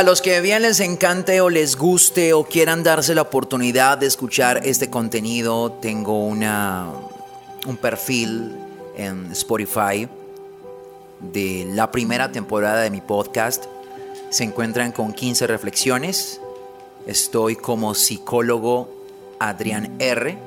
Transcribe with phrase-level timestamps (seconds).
[0.00, 4.06] A los que bien les encante o les guste o quieran darse la oportunidad de
[4.06, 6.86] escuchar este contenido, tengo una,
[7.66, 8.50] un perfil
[8.96, 10.08] en Spotify
[11.20, 13.66] de la primera temporada de mi podcast.
[14.30, 16.40] Se encuentran con 15 reflexiones.
[17.06, 18.88] Estoy como psicólogo
[19.38, 20.38] Adrián R.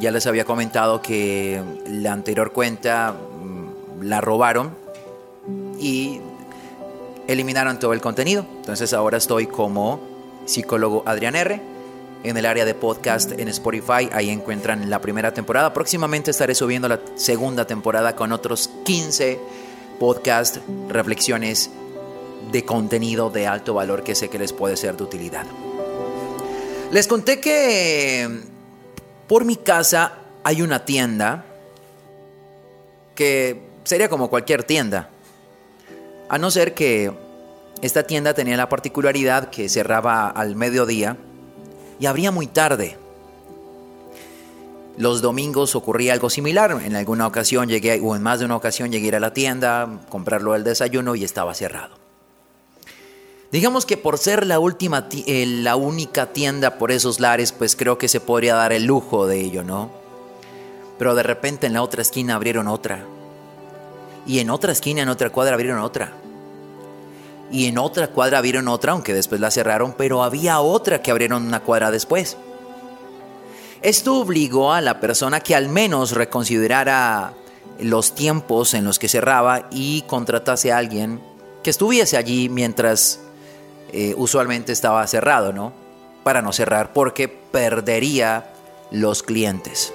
[0.00, 4.76] Ya les había comentado que la anterior cuenta mm, la robaron
[5.80, 6.20] y
[7.28, 8.44] eliminaron todo el contenido.
[8.56, 10.00] Entonces ahora estoy como
[10.46, 11.60] psicólogo Adrián R.
[12.24, 15.72] En el área de podcast en Spotify, ahí encuentran la primera temporada.
[15.72, 19.38] Próximamente estaré subiendo la segunda temporada con otros 15
[20.00, 21.70] podcast, reflexiones
[22.50, 25.46] de contenido de alto valor que sé que les puede ser de utilidad.
[26.90, 28.40] Les conté que
[29.28, 31.44] por mi casa hay una tienda
[33.14, 35.10] que sería como cualquier tienda
[36.28, 37.12] a no ser que
[37.80, 41.16] esta tienda tenía la particularidad que cerraba al mediodía
[42.00, 42.96] y abría muy tarde.
[44.96, 46.80] Los domingos ocurría algo similar.
[46.84, 50.56] En alguna ocasión llegué, o en más de una ocasión llegué a la tienda, comprarlo
[50.56, 51.96] el desayuno y estaba cerrado.
[53.52, 57.96] Digamos que por ser la última, eh, la única tienda por esos lares, pues creo
[57.96, 59.90] que se podría dar el lujo de ello, ¿no?
[60.98, 63.06] Pero de repente en la otra esquina abrieron otra
[64.28, 66.12] y en otra esquina, en otra cuadra, abrieron otra.
[67.50, 71.46] Y en otra cuadra abrieron otra, aunque después la cerraron, pero había otra que abrieron
[71.46, 72.36] una cuadra después.
[73.80, 77.32] Esto obligó a la persona que al menos reconsiderara
[77.80, 81.20] los tiempos en los que cerraba y contratase a alguien
[81.62, 83.20] que estuviese allí mientras
[83.92, 85.72] eh, usualmente estaba cerrado, ¿no?
[86.22, 88.52] Para no cerrar, porque perdería
[88.90, 89.94] los clientes.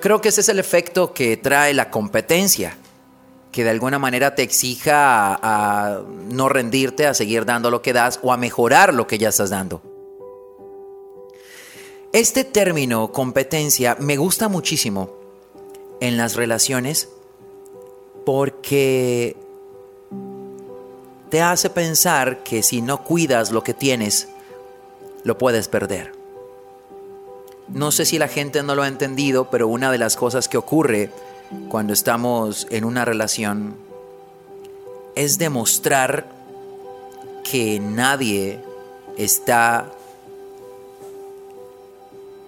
[0.00, 2.76] Creo que ese es el efecto que trae la competencia,
[3.50, 8.20] que de alguna manera te exija a, no rendirte, a seguir dando lo que das
[8.22, 9.82] o a mejorar lo que ya estás dando.
[12.12, 15.10] Este término competencia me gusta muchísimo
[16.00, 17.08] en las relaciones
[18.24, 19.36] porque
[21.30, 24.28] te hace pensar que si no cuidas lo que tienes,
[25.24, 26.15] lo puedes perder.
[27.68, 30.56] No sé si la gente no lo ha entendido, pero una de las cosas que
[30.56, 31.10] ocurre
[31.68, 33.76] cuando estamos en una relación
[35.14, 36.28] es demostrar
[37.50, 38.60] que nadie
[39.16, 39.90] está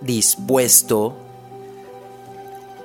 [0.00, 1.14] dispuesto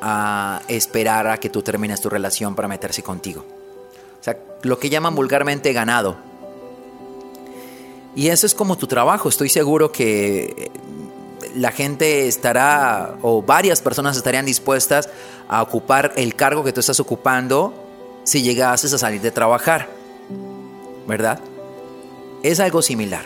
[0.01, 3.45] a esperar a que tú termines tu relación para meterse contigo.
[4.19, 6.18] O sea, lo que llaman vulgarmente ganado.
[8.16, 9.29] Y eso es como tu trabajo.
[9.29, 10.72] Estoy seguro que
[11.56, 15.10] la gente estará, o varias personas estarían dispuestas
[15.48, 17.74] a ocupar el cargo que tú estás ocupando
[18.24, 19.90] si llegases a salir de trabajar.
[21.08, 21.40] ¿Verdad?
[22.44, 23.26] Es algo similar.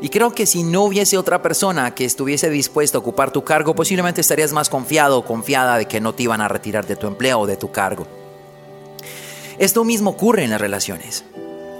[0.00, 3.74] Y creo que si no hubiese otra persona que estuviese dispuesta a ocupar tu cargo,
[3.74, 7.06] posiblemente estarías más confiado o confiada de que no te iban a retirar de tu
[7.06, 8.06] empleo o de tu cargo.
[9.58, 11.24] Esto mismo ocurre en las relaciones.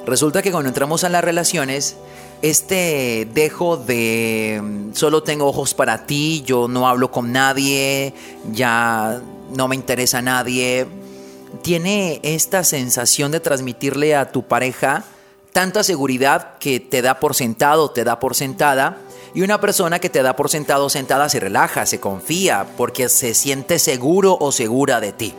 [0.07, 1.97] Resulta que cuando entramos a las relaciones,
[2.45, 8.13] este dejo de mm, solo tengo ojos para ti, yo no hablo con nadie,
[8.53, 10.87] ya no me interesa nadie,
[11.63, 15.05] tiene esta sensación de transmitirle a tu pareja
[15.53, 18.99] tanta seguridad que te da por sentado, te da por sentada,
[19.35, 23.33] y una persona que te da por sentado sentada se relaja, se confía, porque se
[23.33, 25.35] siente seguro o segura de ti.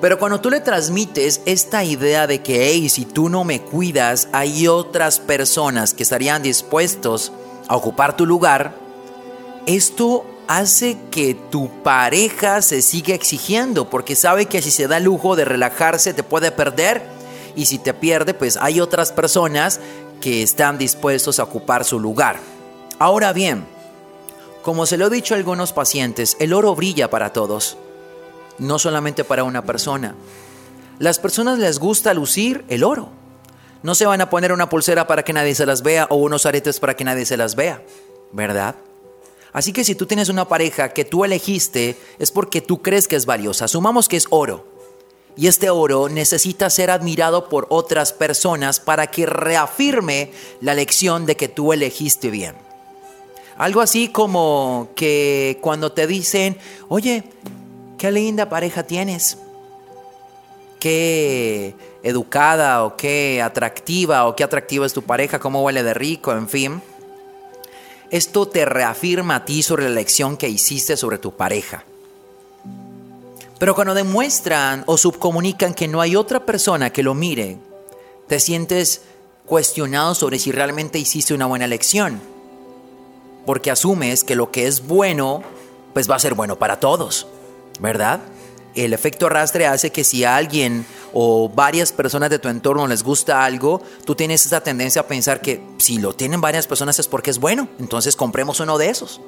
[0.00, 4.28] Pero cuando tú le transmites esta idea de que, hey, si tú no me cuidas,
[4.32, 7.32] hay otras personas que estarían dispuestos
[7.66, 8.74] a ocupar tu lugar,
[9.66, 15.34] esto hace que tu pareja se siga exigiendo, porque sabe que si se da lujo
[15.34, 17.02] de relajarse te puede perder,
[17.56, 19.80] y si te pierde, pues hay otras personas
[20.20, 22.38] que están dispuestos a ocupar su lugar.
[22.98, 23.66] Ahora bien,
[24.62, 27.78] como se lo he dicho a algunos pacientes, el oro brilla para todos
[28.58, 30.14] no solamente para una persona.
[30.98, 33.10] Las personas les gusta lucir el oro,
[33.82, 36.46] No se van a poner una pulsera para que nadie se las vea o unos
[36.46, 37.82] aretes para que nadie se las vea,
[38.32, 38.74] ¿verdad?
[39.52, 43.16] Así que si tú tienes una pareja que tú elegiste es porque tú crees que
[43.16, 43.66] es valiosa.
[43.66, 44.66] Asumamos que es oro.
[45.36, 51.36] Y este oro necesita ser admirado por otras personas para que reafirme la lección de
[51.36, 52.54] que tú elegiste bien.
[53.56, 57.24] Algo así como que cuando te dicen, oye,
[57.98, 59.38] qué linda pareja tienes,
[60.80, 66.32] qué educada o qué atractiva o qué atractiva es tu pareja, cómo huele de rico,
[66.32, 66.82] en fin
[68.10, 71.84] esto te reafirma a ti sobre la elección que hiciste sobre tu pareja.
[73.58, 77.58] Pero cuando demuestran o subcomunican que no hay otra persona que lo mire,
[78.26, 79.02] te sientes
[79.46, 82.20] cuestionado sobre si realmente hiciste una buena elección.
[83.46, 85.42] Porque asumes que lo que es bueno,
[85.94, 87.26] pues va a ser bueno para todos,
[87.80, 88.20] ¿verdad?
[88.74, 93.44] El efecto arrastre hace que si alguien o varias personas de tu entorno les gusta
[93.44, 97.30] algo, tú tienes esa tendencia a pensar que si lo tienen varias personas es porque
[97.30, 99.20] es bueno, entonces compremos uno de esos.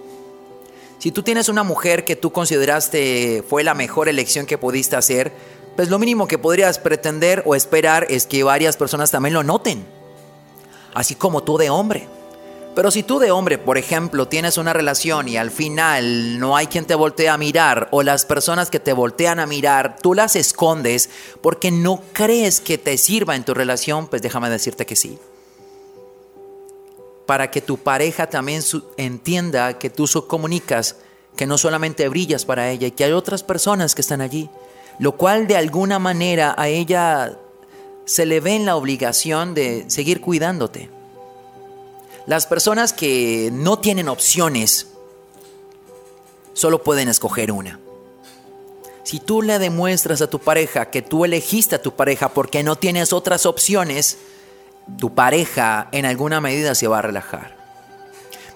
[0.98, 5.32] Si tú tienes una mujer que tú consideraste fue la mejor elección que pudiste hacer,
[5.76, 9.86] pues lo mínimo que podrías pretender o esperar es que varias personas también lo noten.
[10.92, 12.08] Así como tú de hombre.
[12.78, 16.69] Pero si tú de hombre, por ejemplo, tienes una relación y al final no hay
[16.69, 20.36] quien te voltee a mirar o las personas que te voltean a mirar, tú las
[20.36, 21.10] escondes
[21.40, 25.19] porque no crees que te sirva en tu relación, pues déjame decirte que sí.
[27.26, 28.62] Para que tu pareja también
[28.96, 30.98] entienda que tú comunicas
[31.34, 34.48] que no solamente brillas para ella y que hay otras personas que están allí,
[35.00, 37.40] lo cual de alguna manera a ella
[38.04, 40.96] se le ve en la obligación de seguir cuidándote.
[42.28, 44.88] Las personas que no tienen opciones
[46.52, 47.80] solo pueden escoger una.
[49.02, 52.76] Si tú le demuestras a tu pareja que tú elegiste a tu pareja porque no
[52.76, 54.19] tienes otras opciones,
[54.98, 57.56] tu pareja en alguna medida se va a relajar.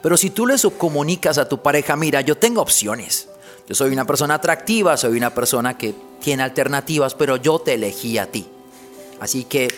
[0.02, 3.28] Pero si tú le subcomunicas a tu pareja, mira, yo tengo opciones.
[3.66, 8.18] Yo soy una persona atractiva, soy una persona que tiene alternativas, pero yo te elegí
[8.18, 8.46] a ti.
[9.18, 9.68] Así que,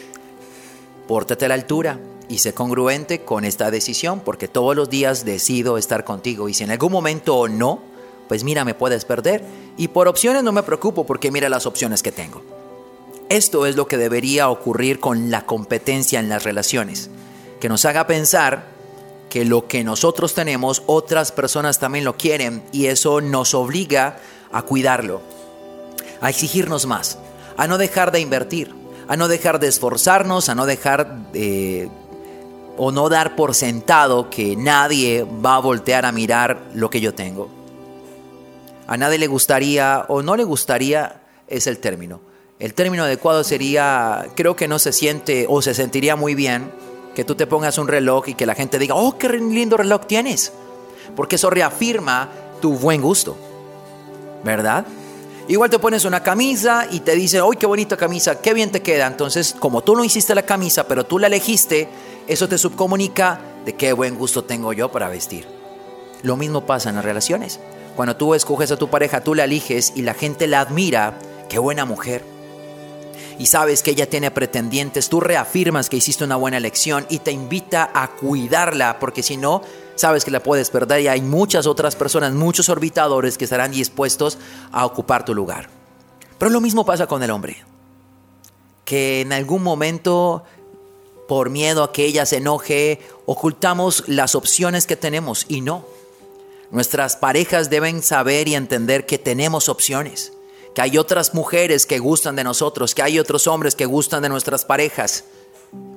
[1.07, 1.97] pórtate a la altura,
[2.29, 6.65] y sé congruente con esta decisión porque todos los días decido estar contigo y si
[6.65, 7.81] en algún momento no,
[8.29, 9.45] pues mira, me puedes perder
[9.77, 12.43] y por opciones no me preocupo porque mira las opciones que tengo.
[13.29, 17.11] Esto es lo que debería ocurrir con la competencia en las relaciones,
[17.61, 18.67] que nos haga pensar
[19.31, 24.19] que lo que nosotros tenemos otras personas también lo quieren y eso nos obliga
[24.53, 25.23] a cuidarlo,
[26.21, 27.19] a exigirnos más,
[27.57, 28.73] a no dejar de invertir,
[29.09, 31.91] a no dejar de esforzarnos, a no dejar de
[32.77, 37.15] o no dar por sentado que nadie va a voltear a mirar lo que yo
[37.15, 37.49] tengo.
[38.87, 42.21] A nadie le gustaría o no le gustaría es el término.
[42.59, 46.71] El término adecuado sería, creo que no se siente o se sentiría muy bien
[47.15, 50.07] que tú te pongas un reloj y que la gente diga, oh, qué lindo reloj
[50.07, 50.53] tienes.
[51.17, 52.29] Porque eso reafirma
[52.61, 53.37] tu buen gusto.
[54.43, 54.85] ¿Verdad?
[55.47, 58.41] Igual te pones una camisa y te dicen, ¡ay, qué bonita camisa!
[58.41, 59.07] ¡Qué bien te queda!
[59.07, 61.89] Entonces, como tú no hiciste la camisa, pero tú la elegiste,
[62.27, 65.47] eso te subcomunica de qué buen gusto tengo yo para vestir.
[66.23, 67.61] Lo mismo pasa en las relaciones.
[67.97, 71.19] Cuando tú escoges a tu pareja, tú la eliges y la gente la admira.
[71.49, 72.25] ¡Qué buena mujer!
[73.39, 77.33] Y sabes que ella tiene pretendientes, tú reafirmas que hiciste una buena elección y te
[77.33, 79.63] invita a cuidarla, porque si no,
[79.97, 84.39] sabes que la puedes perder y hay muchas otras personas, muchos orbitadores que estarán dispuestos
[84.71, 85.69] a ocupar tu lugar.
[86.39, 87.65] Pero lo mismo pasa con el hombre,
[88.85, 90.45] que en algún momento,
[91.29, 95.85] por miedo a que ella se enoje, ocultamos las opciones que tenemos y no.
[96.71, 100.33] Nuestras parejas deben saber y entender que tenemos opciones,
[100.75, 104.29] que hay otras mujeres que gustan de nosotros, que hay otros hombres que gustan de
[104.29, 105.25] nuestras parejas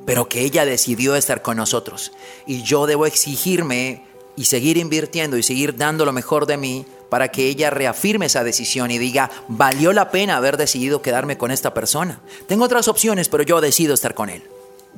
[0.05, 2.13] pero que ella decidió estar con nosotros.
[2.46, 4.05] Y yo debo exigirme
[4.38, 8.43] y seguir invirtiendo y seguir dando lo mejor de mí para que ella reafirme esa
[8.43, 12.22] decisión y diga, valió la pena haber decidido quedarme con esta persona.
[12.48, 14.43] Tengo otras opciones, pero yo decido estar con él.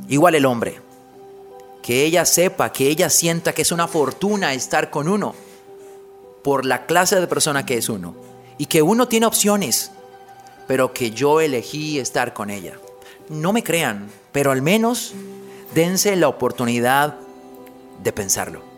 [0.08, 0.82] Igual el hombre.
[1.82, 5.34] Que ella sepa, que ella sienta que es una fortuna estar con uno
[6.44, 8.16] por la clase de persona que es uno.
[8.58, 9.92] Y que uno tiene opciones,
[10.68, 12.80] pero que yo elegí estar con ella.
[13.30, 15.14] No me crean, pero al menos
[15.74, 17.18] dense la oportunidad
[18.04, 18.69] de pensarlo.